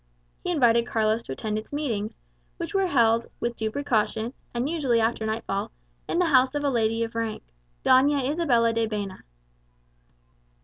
He 0.43 0.49
invited 0.49 0.87
Carlos 0.87 1.21
to 1.21 1.33
attend 1.33 1.59
its 1.59 1.71
meetings, 1.71 2.17
which 2.57 2.73
were 2.73 2.87
held, 2.87 3.27
with 3.39 3.55
due 3.55 3.69
precaution, 3.69 4.33
and 4.51 4.67
usually 4.67 4.99
after 4.99 5.27
nightfall, 5.27 5.69
in 6.09 6.17
the 6.17 6.25
house 6.25 6.55
of 6.55 6.63
a 6.63 6.71
lady 6.71 7.03
of 7.03 7.13
rank 7.13 7.43
Doña 7.85 8.27
Isabella 8.27 8.73
de 8.73 8.87
Baena. 8.87 9.23